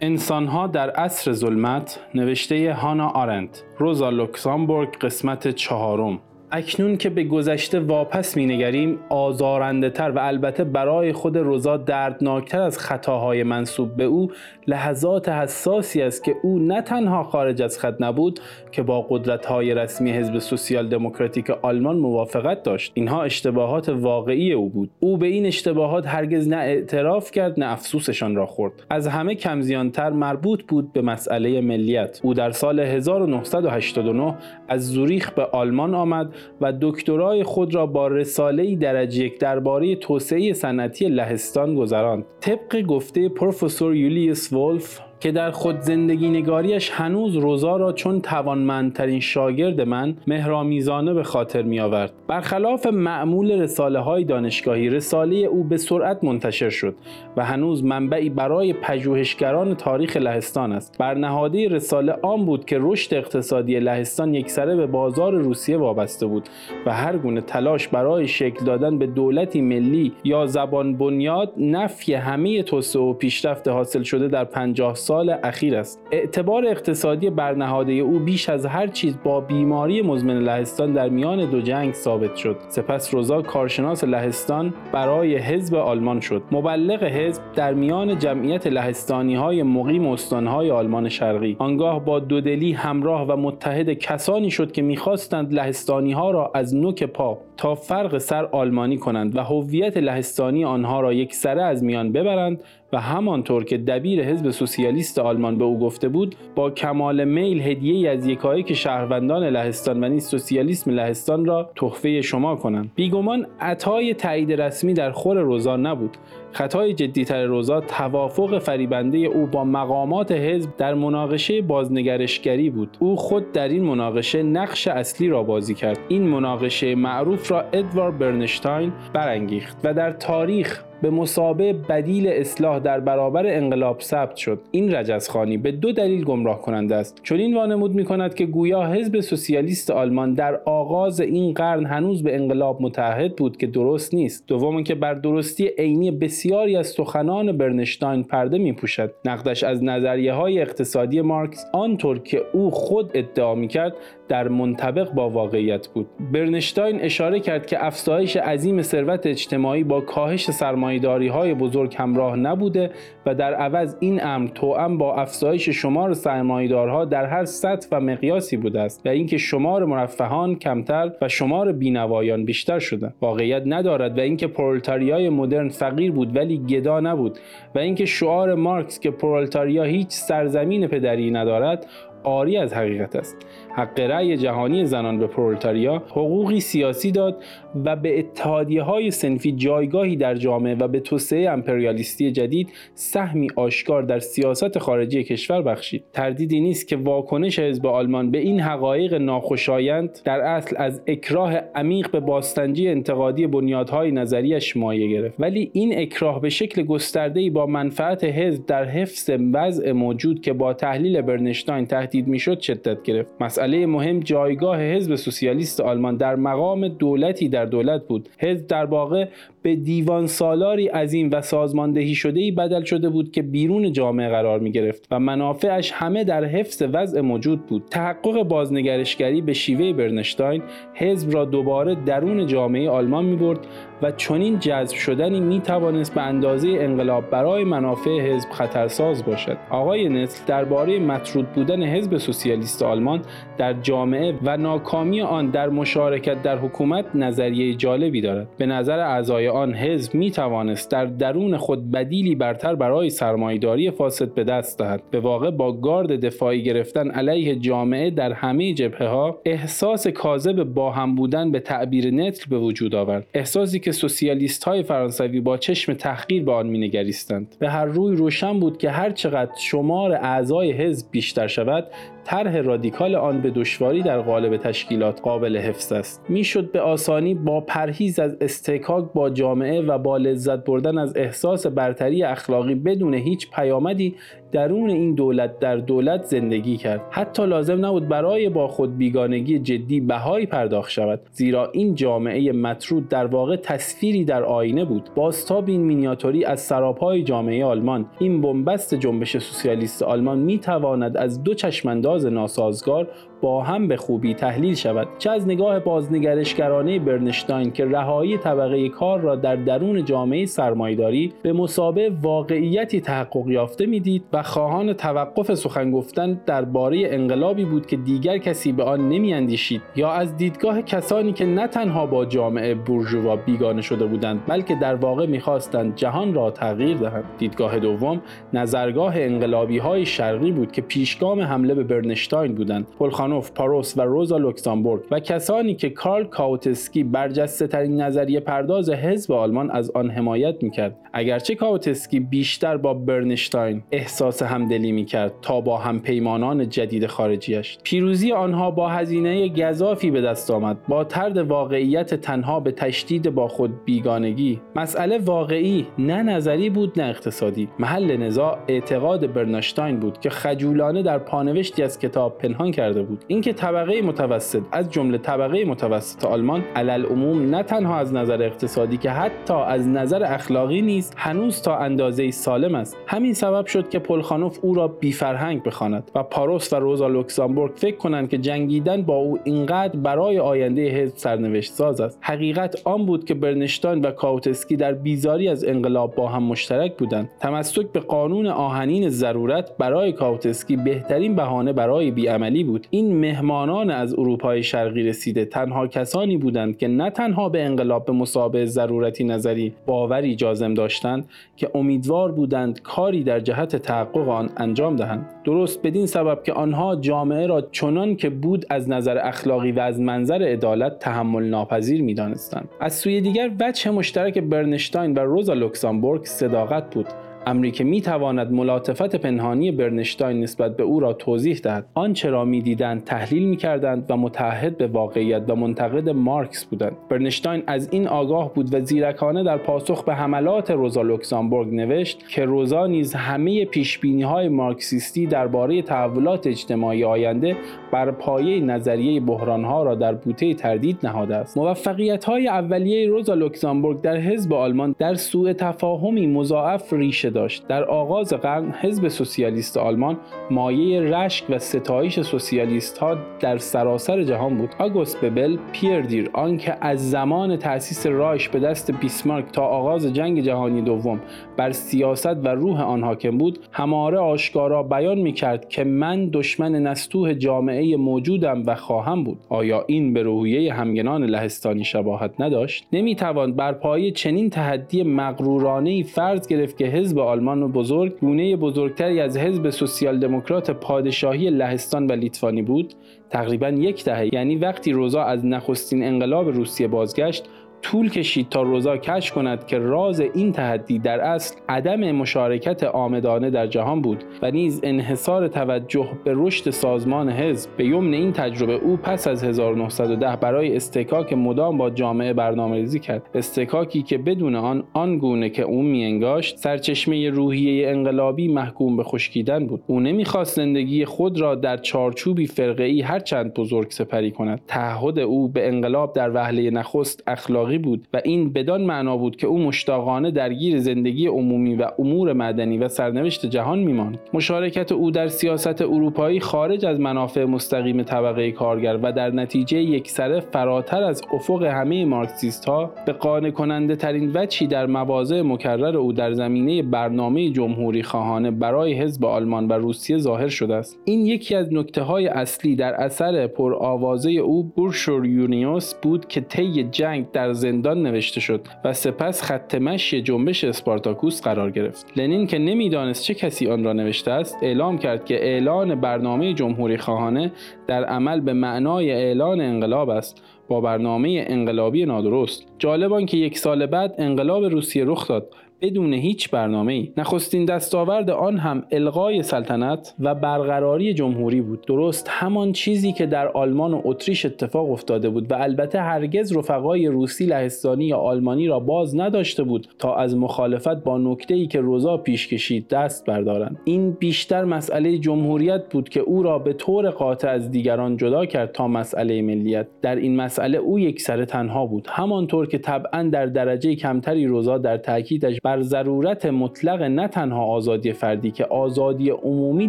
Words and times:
انسانها 0.00 0.66
در 0.66 0.90
عصر 0.90 1.32
ظلمت 1.32 2.00
نوشته 2.14 2.74
هانا 2.74 3.08
آرنت 3.08 3.64
روزا 3.78 4.10
لوکسامبورگ 4.10 4.98
قسمت 4.98 5.48
چهارم. 5.48 6.18
اکنون 6.50 6.96
که 6.96 7.10
به 7.10 7.24
گذشته 7.24 7.80
واپس 7.80 8.36
مینگریم 8.36 8.98
آزارنده 9.08 9.90
تر 9.90 10.10
و 10.10 10.18
البته 10.18 10.64
برای 10.64 11.12
خود 11.12 11.38
روزا 11.38 11.76
دردناکتر 11.76 12.60
از 12.60 12.78
خطاهای 12.78 13.42
منصوب 13.42 13.96
به 13.96 14.04
او 14.04 14.30
لحظات 14.68 15.28
حساسی 15.28 16.02
است 16.02 16.24
که 16.24 16.36
او 16.42 16.58
نه 16.58 16.82
تنها 16.82 17.24
خارج 17.24 17.62
از 17.62 17.78
خط 17.78 17.96
نبود 18.00 18.40
که 18.72 18.82
با 18.82 19.06
قدرت 19.08 19.46
های 19.46 19.74
رسمی 19.74 20.10
حزب 20.10 20.38
سوسیال 20.38 20.88
دموکراتیک 20.88 21.50
آلمان 21.50 21.96
موافقت 21.96 22.62
داشت. 22.62 22.92
اینها 22.94 23.22
اشتباهات 23.22 23.88
واقعی 23.88 24.52
او 24.52 24.68
بود. 24.68 24.90
او 25.00 25.16
به 25.16 25.26
این 25.26 25.46
اشتباهات 25.46 26.06
هرگز 26.06 26.48
نه 26.48 26.56
اعتراف 26.56 27.30
کرد 27.30 27.60
نه 27.60 27.72
افسوسشان 27.72 28.36
را 28.36 28.46
خورد. 28.46 28.72
از 28.90 29.06
همه 29.06 29.34
کمزیانتر 29.34 30.10
مربوط 30.10 30.62
بود 30.62 30.92
به 30.92 31.02
مسئله 31.02 31.60
ملیت. 31.60 32.20
او 32.22 32.34
در 32.34 32.50
سال 32.50 32.80
1989 32.80 34.34
از 34.68 34.86
زوریخ 34.86 35.30
به 35.30 35.44
آلمان 35.44 35.94
آمد 35.94 36.34
و 36.60 36.72
دکترای 36.80 37.44
خود 37.44 37.74
را 37.74 37.86
با 37.86 38.08
رساله 38.08 38.76
درجه 38.76 39.24
یک 39.24 39.40
درباره 39.40 39.96
توسعه 39.96 40.52
صنعتی 40.52 41.08
لهستان 41.08 41.74
گذراند. 41.74 42.24
طبق 42.40 42.82
گفته 42.82 43.28
پروفسور 43.28 43.96
یولیوس 43.96 44.52
ولف 44.58 45.00
که 45.20 45.32
در 45.32 45.50
خود 45.50 45.80
زندگی 45.80 46.28
نگاریش 46.28 46.90
هنوز 46.90 47.36
روزا 47.36 47.76
را 47.76 47.92
چون 47.92 48.20
توانمندترین 48.20 49.20
شاگرد 49.20 49.80
من 49.80 50.16
مهرامیزانه 50.26 51.14
به 51.14 51.22
خاطر 51.22 51.62
می 51.62 51.80
آورد. 51.80 52.12
برخلاف 52.28 52.86
معمول 52.86 53.60
رساله 53.60 53.98
های 53.98 54.24
دانشگاهی 54.24 54.88
رساله 54.88 55.36
او 55.36 55.64
به 55.64 55.76
سرعت 55.76 56.24
منتشر 56.24 56.70
شد 56.70 56.94
و 57.36 57.44
هنوز 57.44 57.84
منبعی 57.84 58.30
برای 58.30 58.72
پژوهشگران 58.72 59.74
تاریخ 59.74 60.16
لهستان 60.16 60.72
است. 60.72 60.98
بر 60.98 61.14
نهاده 61.14 61.68
رساله 61.68 62.14
آن 62.22 62.46
بود 62.46 62.64
که 62.64 62.76
رشد 62.80 63.14
اقتصادی 63.14 63.80
لهستان 63.80 64.34
یکسره 64.34 64.76
به 64.76 64.86
بازار 64.86 65.34
روسیه 65.34 65.76
وابسته 65.76 66.26
بود 66.26 66.48
و 66.86 66.92
هر 66.92 67.16
گونه 67.16 67.40
تلاش 67.40 67.88
برای 67.88 68.28
شکل 68.28 68.64
دادن 68.64 68.98
به 68.98 69.06
دولتی 69.06 69.60
ملی 69.60 70.12
یا 70.24 70.46
زبان 70.46 70.96
بنیاد 70.96 71.52
نفی 71.56 72.14
همه 72.14 72.62
توسعه 72.62 73.02
و 73.02 73.12
پیشرفت 73.12 73.68
حاصل 73.68 74.02
شده 74.02 74.28
در 74.28 74.44
50 74.44 74.94
سال 74.94 75.36
اخیر 75.42 75.76
است 75.76 76.00
اعتبار 76.12 76.66
اقتصادی 76.66 77.30
برنهاده 77.30 77.92
او 77.92 78.18
بیش 78.18 78.48
از 78.48 78.66
هر 78.66 78.86
چیز 78.86 79.18
با 79.24 79.40
بیماری 79.40 80.02
مزمن 80.02 80.38
لهستان 80.38 80.92
در 80.92 81.08
میان 81.08 81.50
دو 81.50 81.60
جنگ 81.60 81.94
ثابت 81.94 82.17
شد. 82.36 82.56
سپس 82.68 83.14
روزا 83.14 83.42
کارشناس 83.42 84.04
لهستان 84.04 84.74
برای 84.92 85.36
حزب 85.36 85.74
آلمان 85.74 86.20
شد. 86.20 86.42
مبلغ 86.52 87.04
حزب 87.04 87.42
در 87.54 87.74
میان 87.74 88.18
جمعیت 88.18 88.66
لهستانی 88.66 89.34
های 89.34 89.62
مقیم 89.62 90.06
استانهای 90.06 90.70
آلمان 90.70 91.08
شرقی. 91.08 91.56
آنگاه 91.58 92.04
با 92.04 92.18
دودلی 92.18 92.72
همراه 92.72 93.26
و 93.26 93.36
متحد 93.36 93.92
کسانی 93.92 94.50
شد 94.50 94.72
که 94.72 94.82
می‌خواستند 94.82 95.52
لهستانی 95.52 96.12
ها 96.12 96.30
را 96.30 96.50
از 96.54 96.74
نوک 96.74 97.04
پا 97.04 97.38
تا 97.56 97.74
فرق 97.74 98.18
سر 98.18 98.44
آلمانی 98.44 98.98
کنند 98.98 99.36
و 99.36 99.40
هویت 99.40 99.96
لهستانی 99.96 100.64
آنها 100.64 101.00
را 101.00 101.12
یک 101.12 101.34
سره 101.34 101.62
از 101.62 101.84
میان 101.84 102.12
ببرند 102.12 102.60
و 102.92 103.00
همانطور 103.00 103.64
که 103.64 103.78
دبیر 103.78 104.24
حزب 104.24 104.50
سوسیالیست 104.50 105.18
آلمان 105.18 105.58
به 105.58 105.64
او 105.64 105.78
گفته 105.78 106.08
بود 106.08 106.36
با 106.54 106.70
کمال 106.70 107.24
میل 107.24 107.60
هدیه 107.60 108.10
از 108.10 108.26
یکایک 108.26 108.74
شهروندان 108.74 109.44
لهستان 109.44 110.04
و 110.04 110.08
نیز 110.08 110.26
سوسیالیسم 110.26 110.90
لهستان 110.90 111.44
را 111.44 111.70
تحفه 111.76 112.22
شما 112.22 112.56
کنند. 112.56 112.90
بیگمان 112.94 113.46
عطای 113.60 114.14
تایید 114.14 114.52
رسمی 114.52 114.94
در 114.94 115.10
خور 115.10 115.40
روزا 115.40 115.76
نبود. 115.76 116.16
خطای 116.52 116.94
جدیتر 116.94 117.44
روزا 117.44 117.80
توافق 117.80 118.58
فریبنده 118.58 119.18
او 119.18 119.46
با 119.46 119.64
مقامات 119.64 120.32
حزب 120.32 120.70
در 120.76 120.94
مناقشه 120.94 121.62
بازنگرشگری 121.62 122.70
بود. 122.70 122.96
او 123.00 123.16
خود 123.16 123.52
در 123.52 123.68
این 123.68 123.82
مناقشه 123.84 124.42
نقش 124.42 124.88
اصلی 124.88 125.28
را 125.28 125.42
بازی 125.42 125.74
کرد. 125.74 125.98
این 126.08 126.22
مناقشه 126.22 126.94
معروف 126.94 127.50
را 127.50 127.64
ادوارد 127.72 128.18
برنشتاین 128.18 128.92
برانگیخت 129.14 129.76
و 129.84 129.94
در 129.94 130.12
تاریخ 130.12 130.84
به 131.02 131.10
مسابه 131.10 131.72
بدیل 131.72 132.28
اصلاح 132.28 132.78
در 132.78 133.00
برابر 133.00 133.46
انقلاب 133.46 134.00
ثبت 134.00 134.36
شد. 134.36 134.60
این 134.70 134.94
رجزخانی 134.94 135.56
به 135.56 135.72
دو 135.72 135.92
دلیل 135.92 136.24
گمراه 136.24 136.62
کننده 136.62 136.94
است. 136.94 137.20
چون 137.22 137.38
این 137.38 137.56
وانمود 137.56 137.94
می 137.94 138.04
کند 138.04 138.34
که 138.34 138.46
گویا 138.46 138.86
حزب 138.86 139.20
سوسیالیست 139.20 139.90
آلمان 139.90 140.34
در 140.34 140.60
آغاز 140.64 141.20
این 141.20 141.54
قرن 141.54 141.86
هنوز 141.86 142.22
به 142.22 142.34
انقلاب 142.34 142.82
متحد 142.82 143.36
بود 143.36 143.56
که 143.56 143.66
درست 143.66 144.14
نیست. 144.14 144.44
دوم 144.46 144.82
که 144.82 144.94
بر 144.94 145.14
درستی 145.14 145.66
عینی 145.78 146.10
بسیاری 146.38 146.76
از 146.76 146.86
سخنان 146.86 147.56
برنشتاین 147.56 148.24
پرده 148.24 148.58
می 148.58 148.72
پوشد 148.72 149.14
نقدش 149.24 149.64
از 149.64 149.84
نظریه 149.84 150.32
های 150.32 150.60
اقتصادی 150.60 151.20
مارکس 151.20 151.64
آنطور 151.72 152.18
که 152.18 152.42
او 152.52 152.70
خود 152.70 153.10
ادعا 153.14 153.54
می 153.54 153.68
کرد 153.68 153.96
در 154.28 154.48
منطبق 154.48 155.10
با 155.10 155.30
واقعیت 155.30 155.88
بود. 155.88 156.06
برنشتاین 156.32 157.00
اشاره 157.00 157.40
کرد 157.40 157.66
که 157.66 157.86
افزایش 157.86 158.36
عظیم 158.36 158.82
ثروت 158.82 159.26
اجتماعی 159.26 159.84
با 159.84 160.00
کاهش 160.00 160.50
سرمایهداری 160.50 161.28
های 161.28 161.54
بزرگ 161.54 161.94
همراه 161.98 162.36
نبوده 162.36 162.90
و 163.26 163.34
در 163.34 163.54
عوض 163.54 163.96
این 164.00 164.24
امر 164.24 164.48
توأم 164.48 164.98
با 164.98 165.14
افزایش 165.16 165.68
شمار 165.68 166.12
سرمایهدارها 166.12 167.04
در 167.04 167.26
هر 167.26 167.44
سطح 167.44 167.88
و 167.92 168.00
مقیاسی 168.00 168.56
بوده 168.56 168.80
است 168.80 169.06
و 169.06 169.08
اینکه 169.08 169.38
شمار 169.38 169.84
مرفهان 169.84 170.54
کمتر 170.54 171.12
و 171.22 171.28
شمار 171.28 171.72
بینوایان 171.72 172.44
بیشتر 172.44 172.78
شده. 172.78 173.14
واقعیت 173.20 173.62
ندارد 173.66 174.18
و 174.18 174.20
اینکه 174.20 174.46
پرولتاریای 174.46 175.28
مدرن 175.28 175.68
فقیر 175.68 176.12
بود 176.12 176.36
ولی 176.36 176.58
گدا 176.58 177.00
نبود 177.00 177.38
و 177.74 177.78
اینکه 177.78 178.06
شعار 178.06 178.54
مارکس 178.54 179.00
که 179.00 179.10
پرولتاریا 179.10 179.82
هیچ 179.82 180.08
سرزمین 180.08 180.86
پدری 180.86 181.30
ندارد 181.30 181.86
آری 182.22 182.56
از 182.56 182.74
حقیقت 182.74 183.16
است. 183.16 183.36
حق 183.76 184.00
رأی 184.00 184.36
جهانی 184.36 184.86
زنان 184.86 185.18
به 185.18 185.26
پرولتاریا 185.26 186.02
حقوقی 186.10 186.60
سیاسی 186.60 187.12
داد 187.12 187.42
و 187.84 187.96
به 187.96 188.18
اتحادیه 188.18 188.82
های 188.82 189.10
سنفی 189.10 189.52
جایگاهی 189.52 190.16
در 190.16 190.34
جامعه 190.34 190.74
و 190.74 190.88
به 190.88 191.00
توسعه 191.00 191.50
امپریالیستی 191.50 192.32
جدید 192.32 192.68
سهمی 192.94 193.48
آشکار 193.56 194.02
در 194.02 194.18
سیاست 194.18 194.78
خارجی 194.78 195.24
کشور 195.24 195.62
بخشید. 195.62 196.04
تردیدی 196.12 196.60
نیست 196.60 196.88
که 196.88 196.96
واکنش 196.96 197.58
حزب 197.58 197.86
آلمان 197.86 198.30
به 198.30 198.38
این 198.38 198.60
حقایق 198.60 199.14
ناخوشایند 199.14 200.18
در 200.24 200.40
اصل 200.40 200.76
از 200.78 201.02
اکراه 201.06 201.54
عمیق 201.74 202.10
به 202.10 202.20
باستنجی 202.20 202.88
انتقادی 202.88 203.46
بنیادهای 203.46 204.12
نظریش 204.12 204.76
مایه 204.76 205.08
گرفت. 205.08 205.36
ولی 205.38 205.70
این 205.72 205.98
اکراه 205.98 206.40
به 206.40 206.48
شکل 206.48 206.82
گسترده‌ای 206.82 207.50
با 207.50 207.66
منفعت 207.66 208.24
حزب 208.24 208.66
در 208.66 208.84
حفظ 208.84 209.30
وضع 209.52 209.92
موجود 209.92 210.40
که 210.40 210.52
با 210.52 210.74
تحلیل 210.74 211.20
برنشتاین 211.20 211.86
تهدید 212.08 212.28
می‌شد 212.28 212.60
شدت 212.60 213.02
گرفت. 213.02 213.32
مسئله 213.40 213.86
مهم 213.86 214.20
جایگاه 214.20 214.82
حزب 214.82 215.14
سوسیالیست 215.14 215.80
آلمان 215.80 216.16
در 216.16 216.36
مقام 216.36 216.88
دولتی 216.88 217.48
در 217.48 217.64
دولت 217.64 218.06
بود. 218.06 218.28
حزب 218.38 218.66
در 218.66 218.84
واقع 218.84 219.28
به 219.62 219.76
دیوان 219.76 220.26
سالاری 220.26 220.88
عظیم 220.88 221.30
و 221.32 221.40
سازماندهی 221.40 222.14
شده 222.14 222.40
ای 222.40 222.50
بدل 222.50 222.84
شده 222.84 223.08
بود 223.08 223.30
که 223.30 223.42
بیرون 223.42 223.92
جامعه 223.92 224.28
قرار 224.28 224.58
می 224.58 224.72
گرفت 224.72 225.06
و 225.10 225.20
منافعش 225.20 225.92
همه 225.94 226.24
در 226.24 226.44
حفظ 226.44 226.82
وضع 226.92 227.20
موجود 227.20 227.66
بود. 227.66 227.82
تحقق 227.90 228.42
بازنگرشگری 228.42 229.40
به 229.40 229.52
شیوه 229.52 229.92
برنشتاین 229.92 230.62
حزب 230.94 231.34
را 231.34 231.44
دوباره 231.44 231.94
درون 231.94 232.46
جامعه 232.46 232.90
آلمان 232.90 233.24
می 233.24 233.36
برد 233.36 233.58
و 234.02 234.10
چنین 234.10 234.58
جذب 234.58 234.96
شدنی 234.96 235.40
می 235.40 235.60
توانست 235.60 236.14
به 236.14 236.22
اندازه 236.22 236.68
انقلاب 236.68 237.30
برای 237.30 237.64
منافع 237.64 238.20
حزب 238.20 238.50
خطرساز 238.50 239.24
باشد. 239.24 239.56
آقای 239.70 240.08
نسل 240.08 240.44
درباره 240.46 240.98
مطرود 240.98 241.46
بودن 241.52 241.82
حزب 241.82 242.16
سوسیالیست 242.16 242.82
آلمان 242.82 243.22
در 243.58 243.72
جامعه 243.72 244.34
و 244.42 244.56
ناکامی 244.56 245.20
آن 245.20 245.50
در 245.50 245.68
مشارکت 245.68 246.42
در 246.42 246.58
حکومت 246.58 247.04
نظریه 247.14 247.74
جالبی 247.74 248.20
دارد. 248.20 248.48
به 248.58 248.66
نظر 248.66 248.98
اعضای 248.98 249.48
آن 249.48 249.74
حزب 249.74 250.14
می 250.14 250.30
توانست 250.30 250.90
در 250.90 251.04
درون 251.04 251.56
خود 251.56 251.90
بدیلی 251.90 252.34
برتر 252.34 252.74
برای 252.74 253.10
سرمایهداری 253.10 253.90
فاسد 253.90 254.34
به 254.34 254.44
دست 254.44 254.78
دهد. 254.78 255.02
به 255.10 255.20
واقع 255.20 255.50
با 255.50 255.72
گارد 255.72 256.20
دفاعی 256.26 256.62
گرفتن 256.62 257.10
علیه 257.10 257.56
جامعه 257.56 258.10
در 258.10 258.32
همه 258.32 258.74
جبهه 258.74 259.08
ها 259.08 259.40
احساس 259.44 260.06
کاذب 260.06 260.62
با 260.62 260.90
هم 260.90 261.14
بودن 261.14 261.50
به 261.50 261.60
تعبیر 261.60 262.10
نتل 262.10 262.44
به 262.50 262.58
وجود 262.58 262.94
آورد. 262.94 263.26
احساسی 263.34 263.80
سوسیالیست 263.92 264.64
های 264.64 264.82
فرانسوی 264.82 265.40
با 265.40 265.56
چشم 265.56 265.94
تحقیر 265.94 266.44
به 266.44 266.52
آن 266.52 266.66
مینگریستند. 266.66 267.56
به 267.58 267.70
هر 267.70 267.84
روی 267.84 268.16
روشن 268.16 268.60
بود 268.60 268.78
که 268.78 268.90
هر 268.90 269.10
چقدر 269.10 269.52
شمار 269.58 270.12
اعضای 270.12 270.72
حزب 270.72 271.06
بیشتر 271.10 271.46
شود 271.46 271.86
طرح 272.24 272.60
رادیکال 272.60 273.14
آن 273.14 273.40
به 273.40 273.50
دشواری 273.50 274.02
در 274.02 274.20
قالب 274.20 274.56
تشکیلات 274.56 275.20
قابل 275.20 275.56
حفظ 275.56 275.92
است. 275.92 276.24
می‌شد 276.28 276.72
به 276.72 276.80
آسانی 276.80 277.34
با 277.34 277.60
پرهیز 277.60 278.18
از 278.18 278.36
استکاک 278.40 279.04
با 279.14 279.30
جامعه 279.30 279.80
و 279.80 279.98
با 279.98 280.16
لذت 280.16 280.64
بردن 280.64 280.98
از 280.98 281.16
احساس 281.16 281.66
برتری 281.66 282.22
اخلاقی 282.22 282.74
بدون 282.74 283.14
هیچ 283.14 283.50
پیامدی 283.50 284.14
درون 284.52 284.90
این 284.90 285.14
دولت 285.14 285.58
در 285.58 285.76
دولت 285.76 286.22
زندگی 286.22 286.76
کرد. 286.76 287.00
حتی 287.10 287.46
لازم 287.46 287.86
نبود 287.86 288.08
برای 288.08 288.48
با 288.48 288.68
خود 288.68 288.96
بیگانگی 288.98 289.58
جدی 289.58 290.00
بهایی 290.00 290.46
پرداخت 290.46 290.90
شود 290.90 291.20
زیرا 291.32 291.70
این 291.72 291.94
جامعه 291.94 292.52
مطرود 292.52 293.08
در 293.08 293.26
واقع 293.26 293.56
تصویری 293.56 294.24
در 294.24 294.42
آینه 294.42 294.84
بود. 294.84 295.10
باستاب 295.14 295.68
این 295.68 295.80
مینیاتوری 295.80 296.44
از 296.44 296.60
سراپای 296.60 297.22
جامعه 297.22 297.64
آلمان. 297.64 298.06
این 298.18 298.40
بنبست 298.40 298.94
جنبش 298.94 299.38
سوسیالیست 299.38 300.02
آلمان 300.02 300.38
می 300.38 300.58
تواند 300.58 301.16
از 301.16 301.42
دو 301.42 301.54
چشمانداز 301.54 302.17
ناسازگار 302.24 303.08
با 303.40 303.62
هم 303.62 303.88
به 303.88 303.96
خوبی 303.96 304.34
تحلیل 304.34 304.74
شود. 304.74 305.08
چه 305.18 305.30
از 305.30 305.46
نگاه 305.46 305.78
بازنگرشگرانه 305.78 306.98
برنشتاین 306.98 307.70
که 307.70 307.84
رهایی 307.84 308.38
طبقه 308.38 308.88
کار 308.88 309.20
را 309.20 309.36
در 309.36 309.56
درون 309.56 310.04
جامعه 310.04 310.46
سرمایداری 310.46 311.32
به 311.42 311.52
مسابه 311.52 312.12
واقعیتی 312.22 313.00
تحقق 313.00 313.48
یافته 313.48 313.86
می‌دید 313.86 314.24
و 314.32 314.42
خواهان 314.42 314.92
توقف 314.92 315.54
سخن 315.54 315.90
گفتن 315.90 316.40
درباره 316.46 317.02
انقلابی 317.04 317.64
بود 317.64 317.86
که 317.86 317.96
دیگر 317.96 318.38
کسی 318.38 318.72
به 318.72 318.84
آن 318.84 319.08
نمیاندیشید 319.08 319.82
یا 319.96 320.10
از 320.10 320.36
دیدگاه 320.36 320.82
کسانی 320.82 321.32
که 321.32 321.46
نه 321.46 321.66
تنها 321.66 322.06
با 322.06 322.24
جامعه 322.24 322.74
بورژوا 322.74 323.36
بیگانه 323.36 323.82
شده 323.82 324.06
بودند 324.06 324.42
بلکه 324.46 324.74
در 324.74 324.94
واقع 324.94 325.26
می‌خواستند 325.26 325.94
جهان 325.94 326.34
را 326.34 326.50
تغییر 326.50 326.96
دهند. 326.96 327.24
دیدگاه 327.38 327.78
دوم 327.78 328.20
نظرگاه 328.52 329.12
انقلابی 329.16 329.78
های 329.78 330.06
شرقی 330.06 330.52
بود 330.52 330.72
که 330.72 330.82
پیشگام 330.82 331.40
حمله 331.40 331.74
به 331.74 331.84
برنشتاین 331.84 332.54
بودند. 332.54 332.86
پلخانوف 333.28 333.52
پاروس 333.52 333.98
و 333.98 334.02
روزا 334.02 334.36
لوکسامبورگ 334.36 335.02
و 335.10 335.20
کسانی 335.20 335.74
که 335.74 335.90
کارل 335.90 336.24
کاوتسکی 336.24 337.04
برجسته 337.04 337.66
ترین 337.66 338.00
نظریه 338.00 338.40
پرداز 338.40 338.90
حزب 338.90 339.32
آلمان 339.32 339.70
از 339.70 339.90
آن 339.90 340.10
حمایت 340.10 340.62
می‌کرد. 340.62 340.96
اگرچه 341.12 341.54
کاوتسکی 341.54 342.20
بیشتر 342.20 342.76
با 342.76 342.94
برنشتاین 342.94 343.82
احساس 343.92 344.42
همدلی 344.42 344.92
می‌کرد 344.92 345.32
تا 345.42 345.60
با 345.60 345.76
هم 345.76 346.00
پیمانان 346.00 346.68
جدید 346.68 347.06
خارجیش 347.06 347.78
پیروزی 347.82 348.32
آنها 348.32 348.70
با 348.70 348.88
هزینه 348.88 349.48
گزافی 349.48 350.10
به 350.10 350.20
دست 350.20 350.50
آمد. 350.50 350.76
با 350.88 351.04
طرد 351.04 351.38
واقعیت 351.38 352.14
تنها 352.14 352.60
به 352.60 352.72
تشدید 352.72 353.30
با 353.30 353.48
خود 353.48 353.84
بیگانگی. 353.84 354.60
مسئله 354.76 355.18
واقعی 355.18 355.86
نه 355.98 356.22
نظری 356.22 356.70
بود 356.70 357.00
نه 357.00 357.08
اقتصادی. 357.08 357.68
محل 357.78 358.16
نزاع 358.16 358.58
اعتقاد 358.68 359.32
برنشتاین 359.32 360.00
بود 360.00 360.20
که 360.20 360.30
خجولانه 360.30 361.02
در 361.02 361.18
پانوشتی 361.18 361.82
از 361.82 361.98
کتاب 361.98 362.38
پنهان 362.38 362.70
کرده 362.70 363.02
بود. 363.02 363.17
اینکه 363.26 363.52
طبقه 363.52 364.02
متوسط 364.02 364.62
از 364.72 364.90
جمله 364.90 365.18
طبقه 365.18 365.64
متوسط 365.64 366.24
آلمان 366.24 366.64
علی‌العموم 366.76 367.50
نه 367.54 367.62
تنها 367.62 367.98
از 367.98 368.14
نظر 368.14 368.42
اقتصادی 368.42 368.96
که 368.96 369.10
حتی 369.10 369.54
از 369.54 369.88
نظر 369.88 370.34
اخلاقی 370.34 370.82
نیز 370.82 371.12
هنوز 371.16 371.62
تا 371.62 371.76
اندازه‌ای 371.76 372.30
سالم 372.30 372.74
است. 372.74 372.96
همین 373.06 373.34
سبب 373.34 373.66
شد 373.66 373.88
که 373.88 373.98
پلخانوف 373.98 374.58
او 374.62 374.74
را 374.74 374.88
بیفرهنگ 374.88 375.62
بخواند 375.62 376.10
و 376.14 376.22
پاروس 376.22 376.72
و 376.72 376.76
روزا 376.76 377.08
لوکسامبورگ 377.08 377.72
فکر 377.76 377.96
کنند 377.96 378.28
که 378.28 378.38
جنگیدن 378.38 379.02
با 379.02 379.14
او 379.14 379.38
اینقدر 379.44 379.98
برای 379.98 380.38
آینده 380.38 380.88
حزب 380.88 381.16
سرنوشت 381.16 381.72
ساز 381.72 382.00
است. 382.00 382.18
حقیقت 382.20 382.82
آن 382.84 383.06
بود 383.06 383.24
که 383.24 383.34
برنشتاین 383.34 384.00
و 384.04 384.10
کاوتسکی 384.10 384.76
در 384.76 384.92
بیزاری 384.92 385.48
از 385.48 385.64
انقلاب 385.64 386.14
با 386.14 386.28
هم 386.28 386.42
مشترک 386.42 386.96
بودند. 386.96 387.30
تمسک 387.40 387.92
به 387.92 388.00
قانون 388.00 388.46
آهنین 388.46 389.08
ضرورت 389.08 389.76
برای 389.78 390.12
کاوتسکی 390.12 390.76
بهترین 390.76 391.34
بهانه 391.34 391.72
برای 391.72 392.10
بیعملی 392.10 392.64
بود. 392.64 392.86
این 392.90 393.07
مهمانان 393.14 393.90
از 393.90 394.14
اروپای 394.14 394.62
شرقی 394.62 395.02
رسیده 395.02 395.44
تنها 395.44 395.86
کسانی 395.86 396.36
بودند 396.36 396.78
که 396.78 396.88
نه 396.88 397.10
تنها 397.10 397.48
به 397.48 397.62
انقلاب 397.62 398.04
به 398.04 398.12
مثابه 398.12 398.66
ضرورتی 398.66 399.24
نظری 399.24 399.72
باوری 399.86 400.36
جازم 400.36 400.74
داشتند 400.74 401.28
که 401.56 401.70
امیدوار 401.74 402.32
بودند 402.32 402.82
کاری 402.82 403.22
در 403.22 403.40
جهت 403.40 403.76
تحقق 403.76 404.28
آن 404.28 404.50
انجام 404.56 404.96
دهند. 404.96 405.26
درست 405.44 405.82
بدین 405.82 406.06
سبب 406.06 406.42
که 406.42 406.52
آنها 406.52 406.96
جامعه 406.96 407.46
را 407.46 407.60
چنان 407.60 408.16
که 408.16 408.30
بود 408.30 408.66
از 408.70 408.88
نظر 408.88 409.18
اخلاقی 409.18 409.72
و 409.72 409.80
از 409.80 410.00
منظر 410.00 410.42
عدالت 410.42 410.98
تحمل 410.98 411.44
ناپذیر 411.44 412.02
می‌دانستند. 412.02 412.68
از 412.80 412.94
سوی 412.94 413.20
دیگر 413.20 413.50
وجه 413.60 413.90
مشترک 413.90 414.38
برنشتاین 414.38 415.14
و 415.14 415.18
روزا 415.18 415.54
لوکسامبورگ 415.54 416.24
صداقت 416.24 416.94
بود. 416.94 417.06
امری 417.48 417.70
که 417.70 417.84
می 417.84 418.00
تواند 418.00 418.52
ملاطفت 418.52 419.16
پنهانی 419.16 419.72
برنشتاین 419.72 420.40
نسبت 420.40 420.76
به 420.76 420.82
او 420.82 421.00
را 421.00 421.12
توضیح 421.12 421.58
دهد. 421.62 421.86
آنچه 421.94 422.30
را 422.30 422.44
می‌دیدند 422.44 423.04
تحلیل 423.04 423.48
می‌کردند 423.48 424.06
و 424.08 424.16
متعهد 424.16 424.78
به 424.78 424.86
واقعیت 424.86 425.42
و 425.48 425.54
منتقد 425.54 426.08
مارکس 426.08 426.64
بودند. 426.64 426.96
برنشتاین 427.08 427.62
از 427.66 427.88
این 427.92 428.08
آگاه 428.08 428.54
بود 428.54 428.74
و 428.74 428.80
زیرکانه 428.80 429.44
در 429.44 429.56
پاسخ 429.56 430.04
به 430.04 430.14
حملات 430.14 430.70
روزا 430.70 431.02
لوکسامبورگ 431.02 431.74
نوشت 431.74 432.28
که 432.28 432.44
روزا 432.44 432.86
نیز 432.86 433.14
همه 433.14 433.64
پیش 433.64 434.00
های 434.24 434.48
مارکسیستی 434.48 435.26
درباره 435.26 435.82
تحولات 435.82 436.46
اجتماعی 436.46 437.04
آینده 437.04 437.56
بر 437.92 438.10
پایه 438.10 438.60
نظریه 438.60 439.22
ها 439.46 439.82
را 439.82 439.94
در 439.94 440.14
بوته 440.14 440.54
تردید 440.54 440.98
نهاده 441.02 441.36
است. 441.36 441.56
موفقیت 441.56 442.24
های 442.24 442.48
اولیه 442.48 443.08
روزا 443.08 443.34
لوکسامبورگ 443.34 444.00
در 444.00 444.16
حزب 444.16 444.52
آلمان 444.52 444.94
در 444.98 445.14
سوء 445.14 445.52
تفاهمی 445.52 446.26
مضاعف 446.26 446.92
ریشه 446.92 447.30
داشت. 447.38 447.66
در 447.66 447.84
آغاز 447.84 448.32
قرن 448.32 448.70
حزب 448.80 449.08
سوسیالیست 449.08 449.76
آلمان 449.76 450.16
مایه 450.50 451.00
رشک 451.00 451.44
و 451.50 451.58
ستایش 451.58 452.20
سوسیالیست 452.20 452.98
ها 452.98 453.16
در 453.40 453.58
سراسر 453.58 454.22
جهان 454.22 454.58
بود. 454.58 454.70
آگوست 454.78 455.20
ببل 455.20 455.56
پیر 455.72 456.00
دیر 456.00 456.30
آنکه 456.32 456.76
از 456.80 457.10
زمان 457.10 457.56
تأسیس 457.56 458.06
رایش 458.06 458.48
به 458.48 458.60
دست 458.60 458.90
بیسمارک 458.90 459.52
تا 459.52 459.62
آغاز 459.62 460.06
جنگ 460.06 460.40
جهانی 460.40 460.82
دوم 460.82 461.20
بر 461.56 461.70
سیاست 461.70 462.26
و 462.26 462.48
روح 462.48 462.82
آن 462.82 463.02
حاکم 463.04 463.38
بود 463.38 463.58
هماره 463.72 464.18
آشکارا 464.18 464.82
بیان 464.82 465.18
می 465.18 465.32
کرد 465.32 465.68
که 465.68 465.84
من 465.84 466.28
دشمن 466.28 466.72
نستوه 466.72 467.34
جامعه 467.34 467.96
موجودم 467.96 468.62
و 468.66 468.74
خواهم 468.74 469.24
بود. 469.24 469.38
آیا 469.48 469.84
این 469.86 470.12
به 470.12 470.22
روحیه 470.22 470.74
همگنان 470.74 471.24
لهستانی 471.24 471.84
شباهت 471.84 472.40
نداشت؟ 472.40 472.86
نمی 472.92 473.14
توان 473.14 473.52
بر 473.52 473.72
پای 473.72 474.10
چنین 474.12 474.50
تحدی 474.50 475.02
مغرورانه 475.02 476.02
فرض 476.02 476.48
گرفت 476.48 476.78
که 476.78 476.84
حزب 476.84 477.18
آلمان 477.28 477.72
بزرگ 477.72 478.18
گونه 478.20 478.56
بزرگتری 478.56 479.20
از 479.20 479.36
حزب 479.36 479.70
سوسیال 479.70 480.18
دموکرات 480.18 480.70
پادشاهی 480.70 481.50
لهستان 481.50 482.06
و 482.06 482.12
لیتوانی 482.12 482.62
بود 482.62 482.94
تقریبا 483.30 483.68
یک 483.68 484.04
دهه. 484.04 484.34
یعنی 484.34 484.56
وقتی 484.56 484.92
روزا 484.92 485.22
از 485.22 485.46
نخستین 485.46 486.04
انقلاب 486.04 486.48
روسیه 486.48 486.88
بازگشت 486.88 487.48
طول 487.82 488.10
کشید 488.10 488.48
تا 488.48 488.62
روزا 488.62 488.96
کش 488.96 489.32
کند 489.32 489.66
که 489.66 489.78
راز 489.78 490.20
این 490.20 490.52
تحدی 490.52 490.98
در 490.98 491.20
اصل 491.20 491.56
عدم 491.68 492.12
مشارکت 492.12 492.84
آمدانه 492.84 493.50
در 493.50 493.66
جهان 493.66 494.02
بود 494.02 494.24
و 494.42 494.50
نیز 494.50 494.80
انحصار 494.82 495.48
توجه 495.48 496.08
به 496.24 496.32
رشد 496.36 496.70
سازمان 496.70 497.30
حزب 497.30 497.70
به 497.76 497.84
یمن 497.84 498.12
این 498.12 498.32
تجربه 498.32 498.72
او 498.74 498.96
پس 498.96 499.28
از 499.28 499.44
1910 499.44 500.36
برای 500.36 500.76
استکاک 500.76 501.32
مدام 501.32 501.78
با 501.78 501.90
جامعه 501.90 502.32
برنامه 502.32 502.76
ریزی 502.76 502.98
کرد. 502.98 503.22
استکاکی 503.34 504.02
که 504.02 504.18
بدون 504.18 504.54
آن 504.54 504.84
آن 504.92 505.18
گونه 505.18 505.50
که 505.50 505.62
او 505.62 505.82
میانگاشت 505.82 506.56
سرچشمه 506.56 507.30
روحیه 507.30 507.88
انقلابی 507.88 508.48
محکوم 508.48 508.96
به 508.96 509.02
خشکیدن 509.02 509.66
بود. 509.66 509.82
او 509.86 510.00
نمی‌خواست 510.00 510.56
زندگی 510.56 511.04
خود 511.04 511.40
را 511.40 511.54
در 511.54 511.76
چارچوبی 511.76 512.46
فرقه 512.46 513.02
هرچند 513.04 513.54
بزرگ 513.54 513.90
سپری 513.90 514.30
کند. 514.30 514.60
تعهد 514.66 515.18
او 515.18 515.48
به 515.48 515.68
انقلاب 515.68 516.12
در 516.12 516.34
وهله 516.34 516.70
نخست 516.70 517.22
اخلاق 517.68 517.82
بود 517.82 518.08
و 518.12 518.20
این 518.24 518.52
بدان 518.52 518.82
معنا 518.82 519.16
بود 519.16 519.36
که 519.36 519.46
او 519.46 519.58
مشتاقانه 519.58 520.30
درگیر 520.30 520.78
زندگی 520.78 521.26
عمومی 521.26 521.74
و 521.76 521.86
امور 521.98 522.32
مدنی 522.32 522.78
و 522.78 522.88
سرنوشت 522.88 523.46
جهان 523.46 523.78
میماند. 523.78 524.18
مشارکت 524.34 524.92
او 524.92 525.10
در 525.10 525.28
سیاست 525.28 525.82
اروپایی 525.82 526.40
خارج 526.40 526.86
از 526.86 527.00
منافع 527.00 527.44
مستقیم 527.44 528.02
طبقه 528.02 528.52
کارگر 528.52 528.98
و 529.02 529.12
در 529.12 529.30
نتیجه 529.30 529.78
یکسره 529.78 530.40
فراتر 530.40 531.02
از 531.02 531.22
افق 531.32 531.62
همه 531.62 532.04
مارکسیست 532.04 532.64
ها 532.64 532.90
به 533.06 533.12
قانع 533.12 533.50
کننده 533.50 533.96
ترین 533.96 534.30
وجهی 534.34 534.66
در 534.66 534.86
مواضع 534.86 535.42
مکرر 535.42 535.96
او 535.96 536.12
در 536.12 536.32
زمینه 536.32 536.82
برنامه 536.82 537.50
جمهوری 537.50 538.02
خواهانه 538.02 538.50
برای 538.50 538.92
حزب 538.92 539.24
آلمان 539.24 539.68
و 539.68 539.72
روسیه 539.72 540.18
ظاهر 540.18 540.48
شده 540.48 540.74
است. 540.74 540.98
این 541.04 541.26
یکی 541.26 541.54
از 541.54 541.72
نکته 541.72 542.02
های 542.02 542.26
اصلی 542.26 542.76
در 542.76 542.94
اثر 542.94 543.46
پرآوازه 543.46 544.30
او 544.30 544.62
بروشور 544.62 545.26
یونیوس 545.26 545.94
بود 545.94 546.28
که 546.28 546.40
طی 546.40 546.84
جنگ 546.84 547.30
در 547.32 547.52
زندان 547.58 548.02
نوشته 548.02 548.40
شد 548.40 548.60
و 548.84 548.92
سپس 548.92 549.42
خط 549.42 549.74
مشی 549.74 550.22
جنبش 550.22 550.64
اسپارتاکوس 550.64 551.42
قرار 551.42 551.70
گرفت. 551.70 552.12
لنین 552.16 552.46
که 552.46 552.58
نمی‌دانست 552.58 553.22
چه 553.24 553.34
کسی 553.34 553.66
آن 553.66 553.84
را 553.84 553.92
نوشته 553.92 554.30
است 554.30 554.58
اعلام 554.62 554.98
کرد 554.98 555.24
که 555.24 555.44
اعلان 555.44 556.00
برنامه 556.00 556.54
جمهوری 556.54 556.96
خواهانه 556.96 557.52
در 557.86 558.04
عمل 558.04 558.40
به 558.40 558.52
معنای 558.52 559.12
اعلان 559.12 559.60
انقلاب 559.60 560.08
است 560.08 560.42
با 560.68 560.80
برنامه 560.80 561.44
انقلابی 561.48 562.06
نادرست. 562.06 562.66
جالب 562.78 563.26
که 563.26 563.36
یک 563.36 563.58
سال 563.58 563.86
بعد 563.86 564.14
انقلاب 564.18 564.64
روسیه 564.64 565.04
رخ 565.06 565.28
داد. 565.28 565.54
بدون 565.80 566.14
هیچ 566.14 566.50
برنامه 566.50 566.92
ای 566.92 567.12
نخستین 567.16 567.64
دستاورد 567.64 568.30
آن 568.30 568.58
هم 568.58 568.84
الغای 568.90 569.42
سلطنت 569.42 570.14
و 570.20 570.34
برقراری 570.34 571.14
جمهوری 571.14 571.60
بود. 571.60 571.86
درست 571.86 572.26
همان 572.30 572.72
چیزی 572.72 573.12
که 573.12 573.26
در 573.26 573.48
آلمان 573.48 573.94
و 573.94 574.00
اتریش 574.04 574.46
اتفاق 574.46 574.90
افتاده 574.90 575.28
بود 575.28 575.50
و 575.50 575.54
البته 575.54 576.00
هرگز 576.00 576.56
رفقای 576.56 577.06
روسی 577.06 577.46
لهستانی 577.46 578.04
یا 578.04 578.16
آلمانی 578.16 578.66
را 578.66 578.80
باز 578.80 579.16
نداشته 579.16 579.62
بود 579.62 579.88
تا 579.98 580.14
از 580.14 580.36
مخالفت 580.36 581.04
با 581.04 581.18
نکته 581.18 581.54
ای 581.54 581.66
که 581.66 581.80
روزا 581.80 582.16
پیش 582.16 582.48
کشید 582.48 582.88
دست 582.88 583.26
بردارند. 583.26 583.78
این 583.84 584.10
بیشتر 584.10 584.64
مسئله 584.64 585.18
جمهوریت 585.18 585.82
بود 585.90 586.08
که 586.08 586.20
او 586.20 586.42
را 586.42 586.58
به 586.58 586.72
طور 586.72 587.10
قاطع 587.10 587.48
از 587.48 587.70
دیگران 587.70 588.16
جدا 588.16 588.46
کرد 588.46 588.72
تا 588.72 588.88
مسئله 588.88 589.42
ملیت. 589.42 589.86
در 590.02 590.16
این 590.16 590.36
مسئله 590.36 590.78
او 590.78 590.98
یک 590.98 591.20
سر 591.20 591.44
تنها 591.44 591.86
بود. 591.86 592.06
همانطور 592.10 592.66
که 592.66 592.78
طبعا 592.78 593.22
در 593.22 593.46
درجه 593.46 593.94
کمتری 593.94 594.46
روزا 594.46 594.78
در 594.78 594.96
تاکیدش 594.96 595.60
بر 595.68 595.82
ضرورت 595.82 596.46
مطلق 596.46 597.02
نه 597.02 597.28
تنها 597.28 597.64
آزادی 597.64 598.12
فردی 598.12 598.50
که 598.50 598.64
آزادی 598.64 599.30
عمومی 599.30 599.88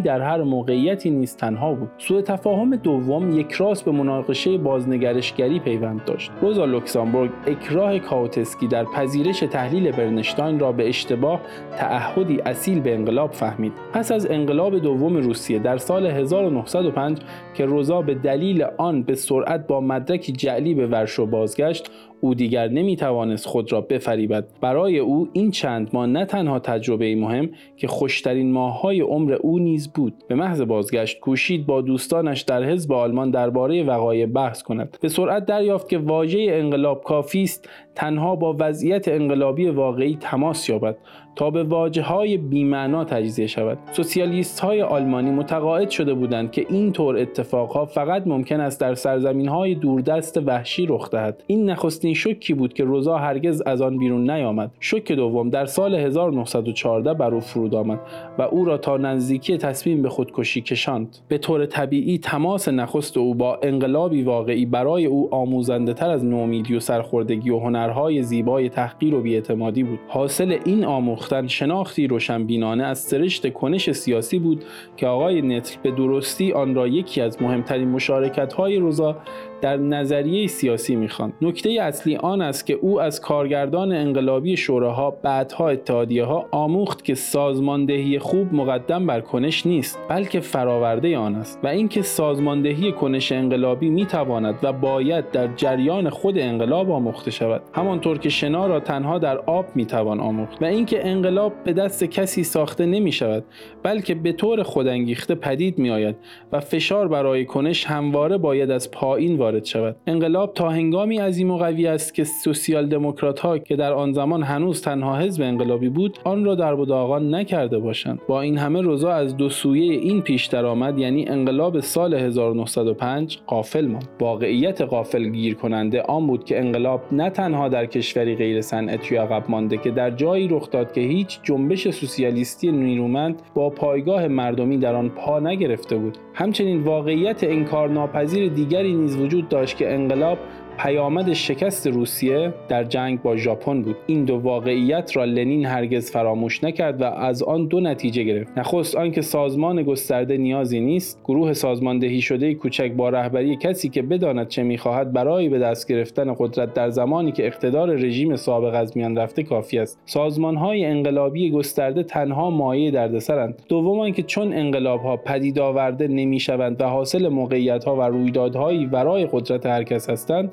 در 0.00 0.20
هر 0.20 0.42
موقعیتی 0.42 1.10
نیز 1.10 1.36
تنها 1.36 1.74
بود 1.74 1.90
سوء 1.98 2.20
تفاهم 2.20 2.76
دوم 2.76 3.38
یک 3.38 3.52
راست 3.52 3.84
به 3.84 3.90
مناقشه 3.90 4.58
بازنگرشگری 4.58 5.60
پیوند 5.60 6.04
داشت. 6.04 6.30
روزا 6.40 6.64
لوکسامبورگ 6.64 7.30
اکراه 7.46 7.98
کاوتسکی 7.98 8.66
در 8.66 8.84
پذیرش 8.84 9.40
تحلیل 9.40 9.92
برنشتاین 9.92 10.58
را 10.58 10.72
به 10.72 10.88
اشتباه 10.88 11.40
تعهدی 11.76 12.40
اصیل 12.40 12.80
به 12.80 12.94
انقلاب 12.94 13.32
فهمید. 13.32 13.72
پس 13.92 14.12
از 14.12 14.30
انقلاب 14.30 14.78
دوم 14.78 15.16
روسیه 15.16 15.58
در 15.58 15.78
سال 15.78 16.06
1905 16.06 17.18
که 17.54 17.66
روزا 17.66 18.02
به 18.02 18.14
دلیل 18.14 18.64
آن 18.78 19.02
به 19.02 19.14
سرعت 19.14 19.66
با 19.66 19.80
مدرکی 19.80 20.32
جعلی 20.32 20.74
به 20.74 20.86
ورشو 20.86 21.26
بازگشت 21.26 21.90
او 22.20 22.34
دیگر 22.34 22.68
نمی 22.68 22.96
توانست 22.96 23.46
خود 23.46 23.72
را 23.72 23.80
بفریبد. 23.80 24.44
برای 24.60 24.98
او 24.98 25.28
این 25.32 25.50
چند 25.50 25.90
ماه 25.92 26.06
نه 26.06 26.24
تنها 26.24 26.58
تجربه 26.58 27.14
مهم 27.14 27.50
که 27.76 27.86
خوشترین 27.86 28.52
ماههای 28.52 29.00
عمر 29.00 29.32
او 29.32 29.58
نیز 29.58 29.92
بود. 29.92 30.14
به 30.28 30.34
محض 30.34 30.60
بازگشت 30.60 31.20
کوشید 31.20 31.66
با 31.66 31.80
دوستانش 31.80 32.40
در 32.40 32.64
حزب 32.64 32.92
آلمان 32.92 33.30
درباره 33.30 33.82
وقایع 33.82 34.26
بحث 34.26 34.62
کند. 34.62 34.98
به 35.00 35.08
سرعت 35.08 35.46
دریافت 35.46 35.88
که 35.88 35.98
واژه 35.98 36.46
انقلاب 36.50 37.02
کافی 37.04 37.42
است 37.42 37.68
تنها 37.94 38.36
با 38.36 38.56
وضعیت 38.60 39.08
انقلابی 39.08 39.66
واقعی 39.66 40.16
تماس 40.20 40.68
یابد 40.68 40.96
تا 41.36 41.50
به 41.50 41.62
واجه 41.62 42.02
های 42.02 42.36
بیمعنا 42.36 43.04
تجزیه 43.04 43.46
شود. 43.46 43.78
سوسیالیست 43.92 44.60
های 44.60 44.82
آلمانی 44.82 45.30
متقاعد 45.30 45.90
شده 45.90 46.14
بودند 46.14 46.50
که 46.50 46.66
این 46.68 46.92
طور 46.92 47.16
اتفاقها 47.16 47.86
فقط 47.86 48.26
ممکن 48.26 48.60
است 48.60 48.80
در 48.80 48.94
سرزمین 48.94 49.48
های 49.48 49.74
دوردست 49.74 50.36
وحشی 50.46 50.86
رخ 50.86 51.10
دهد. 51.10 51.44
این 51.46 51.70
نخستین 51.70 52.14
شوکی 52.14 52.54
بود 52.54 52.72
که 52.72 52.84
روزا 52.84 53.18
هرگز 53.18 53.62
از 53.66 53.82
آن 53.82 53.98
بیرون 53.98 54.30
نیامد. 54.30 54.70
شوک 54.80 55.12
دوم 55.12 55.50
در 55.50 55.66
سال 55.66 55.94
1914 55.94 57.14
بر 57.14 57.34
او 57.34 57.40
فرود 57.40 57.74
آمد 57.74 58.00
و 58.38 58.42
او 58.42 58.64
را 58.64 58.78
تا 58.78 58.96
نزدیکی 58.96 59.58
تصمیم 59.58 60.02
به 60.02 60.08
خودکشی 60.08 60.60
کشاند. 60.60 61.16
به 61.28 61.38
طور 61.38 61.66
طبیعی 61.66 62.18
تماس 62.18 62.68
نخست 62.68 63.16
او 63.16 63.34
با 63.34 63.58
انقلابی 63.62 64.22
واقعی 64.22 64.66
برای 64.66 65.06
او 65.06 65.34
آموزنده 65.34 65.94
تر 65.94 66.10
از 66.10 66.24
نومیدی 66.24 66.74
و 66.74 66.80
سرخوردگی 66.80 67.50
و 67.50 67.58
هنرهای 67.90 68.22
زیبای 68.22 68.68
تحقیر 68.68 69.14
و 69.14 69.20
بیاعتمادی 69.20 69.82
بود. 69.82 69.98
حاصل 70.08 70.58
این 70.64 70.84
آموختن 70.84 71.46
شناختی 71.46 72.06
روشنبینانه 72.06 72.84
از 72.84 72.98
سرشت 72.98 73.52
کنش 73.52 73.92
سیاسی 73.92 74.38
بود 74.38 74.64
که 74.96 75.06
آقای 75.06 75.42
نتل 75.42 75.76
به 75.82 75.90
درستی 75.90 76.52
آن 76.52 76.74
را 76.74 76.86
یکی 76.86 77.20
از 77.20 77.42
مهمترین 77.42 77.88
مشارکت 77.88 78.52
های 78.52 78.76
روزا 78.76 79.16
در 79.60 79.76
نظریه 79.76 80.46
سیاسی 80.46 80.96
می‌خواند. 80.96 81.32
نکته 81.42 81.70
اصلی 81.70 82.16
آن 82.16 82.40
است 82.40 82.66
که 82.66 82.74
او 82.74 83.00
از 83.00 83.20
کارگردان 83.20 83.92
انقلابی 83.92 84.56
شوراها 84.56 85.10
بعدها 85.10 85.68
اتحادیه 85.68 86.24
ها 86.24 86.46
آموخت 86.50 87.04
که 87.04 87.14
سازماندهی 87.14 88.18
خوب 88.18 88.54
مقدم 88.54 89.06
بر 89.06 89.20
کنش 89.20 89.66
نیست 89.66 89.98
بلکه 90.08 90.40
فراورده 90.40 91.18
آن 91.18 91.34
است 91.34 91.60
و 91.62 91.66
اینکه 91.66 92.02
سازماندهی 92.02 92.92
کنش 92.92 93.32
انقلابی 93.32 93.90
می‌تواند 93.90 94.54
و 94.62 94.72
باید 94.72 95.30
در 95.30 95.48
جریان 95.56 96.10
خود 96.10 96.38
انقلاب 96.38 96.90
آموخته 96.90 97.30
شود. 97.30 97.62
همانطور 97.72 98.18
که 98.18 98.28
شنا 98.28 98.66
را 98.66 98.80
تنها 98.80 99.18
در 99.18 99.38
آب 99.38 99.66
می‌توان 99.74 100.20
آموخت 100.20 100.62
و 100.62 100.64
اینکه 100.64 101.08
انقلاب 101.08 101.52
به 101.64 101.72
دست 101.72 102.04
کسی 102.04 102.44
ساخته 102.44 102.86
نمی 102.86 103.12
شود 103.12 103.44
بلکه 103.82 104.14
به 104.14 104.32
طور 104.32 104.62
خودانگیخته 104.62 105.34
پدید 105.34 105.78
می 105.78 105.90
آید 105.90 106.16
و 106.52 106.60
فشار 106.60 107.08
برای 107.08 107.44
کنش 107.44 107.84
همواره 107.84 108.38
باید 108.38 108.70
از 108.70 108.90
پایین 108.90 109.36
وارد 109.36 109.64
شود. 109.64 109.96
انقلاب 110.06 110.54
تا 110.54 110.68
هنگامی 110.68 111.18
عظیم 111.18 111.50
و 111.50 111.58
قوی 111.58 111.86
است 111.86 112.14
که 112.14 112.24
سوسیال 112.24 112.86
دموکرات 112.86 113.40
ها 113.40 113.58
که 113.58 113.76
در 113.76 113.92
آن 113.92 114.12
زمان 114.12 114.42
هنوز 114.42 114.82
تنها 114.82 115.18
حزب 115.18 115.42
انقلابی 115.42 115.88
بود 115.88 116.18
آن 116.24 116.44
را 116.44 116.54
در 116.54 116.74
بداغان 116.74 117.34
نکرده 117.34 117.78
باشند. 117.78 118.20
با 118.28 118.40
این 118.40 118.58
همه 118.58 118.80
روزا 118.80 119.12
از 119.12 119.36
دو 119.36 119.48
سویه 119.48 119.92
این 119.92 120.20
پیش 120.22 120.46
درآمد 120.46 120.98
یعنی 120.98 121.28
انقلاب 121.28 121.80
سال 121.80 122.14
1905 122.14 123.38
قافل 123.46 123.86
ماند. 123.86 124.08
واقعیت 124.20 124.82
قافل 124.82 125.28
گیر 125.28 125.54
کننده 125.54 126.02
آن 126.02 126.26
بود 126.26 126.44
که 126.44 126.58
انقلاب 126.58 127.02
نه 127.12 127.30
تنها 127.30 127.59
در 127.68 127.86
کشوری 127.86 128.36
غیر 128.36 128.60
صنعتی 128.60 129.16
عقب 129.16 129.44
مانده 129.48 129.76
که 129.76 129.90
در 129.90 130.10
جایی 130.10 130.48
رخ 130.48 130.70
داد 130.70 130.92
که 130.92 131.00
هیچ 131.00 131.40
جنبش 131.42 131.90
سوسیالیستی 131.90 132.72
نیرومند 132.72 133.42
با 133.54 133.70
پایگاه 133.70 134.28
مردمی 134.28 134.78
در 134.78 134.94
آن 134.94 135.08
پا 135.08 135.40
نگرفته 135.40 135.96
بود. 135.96 136.18
همچنین 136.34 136.82
واقعیت 136.82 137.44
انکارناپذیر 137.44 138.48
دیگری 138.48 138.94
نیز 138.94 139.16
وجود 139.16 139.48
داشت 139.48 139.76
که 139.76 139.94
انقلاب 139.94 140.38
پیامد 140.82 141.32
شکست 141.32 141.86
روسیه 141.86 142.54
در 142.68 142.84
جنگ 142.84 143.22
با 143.22 143.36
ژاپن 143.36 143.82
بود. 143.82 143.96
این 144.06 144.24
دو 144.24 144.36
واقعیت 144.36 145.16
را 145.16 145.24
لنین 145.24 145.66
هرگز 145.66 146.10
فراموش 146.10 146.64
نکرد 146.64 147.00
و 147.00 147.04
از 147.04 147.42
آن 147.42 147.66
دو 147.66 147.80
نتیجه 147.80 148.22
گرفت. 148.22 148.58
نخست 148.58 148.96
آنکه 148.96 149.22
سازمان 149.22 149.82
گسترده 149.82 150.36
نیازی 150.36 150.80
نیست 150.80 151.20
گروه 151.24 151.52
سازماندهی 151.52 152.20
شده 152.20 152.54
کوچک 152.54 152.92
با 152.92 153.08
رهبری 153.08 153.56
کسی 153.56 153.88
که 153.88 154.02
بداند 154.02 154.48
چه 154.48 154.62
می‌خواهد 154.62 155.12
برای 155.12 155.48
به 155.48 155.58
دست 155.58 155.88
گرفتن 155.88 156.34
قدرت 156.38 156.74
در 156.74 156.90
زمانی 156.90 157.32
که 157.32 157.46
اقتدار 157.46 157.90
رژیم 157.90 158.36
سابق 158.36 158.74
از 158.74 158.96
میان 158.96 159.18
رفته 159.18 159.42
کافی 159.42 159.78
است. 159.78 160.00
سازمانهای 160.06 160.84
انقلابی 160.84 161.50
گسترده 161.50 162.02
تنها 162.02 162.50
مایه 162.50 162.90
دردسرند. 162.90 163.62
دوم 163.68 164.00
آنکه 164.00 164.22
چون 164.22 164.52
انقلابها 164.52 165.16
پدید 165.16 165.58
آورده 165.58 166.08
نمی‌شوند 166.08 166.80
و 166.80 166.84
حاصل 166.84 167.28
موقعیتها 167.28 167.96
و 167.96 168.02
رویدادهایی 168.02 168.86
ورای 168.86 169.28
قدرت 169.32 169.66
هر 169.66 169.82
کس 169.82 170.10
هستند 170.10 170.52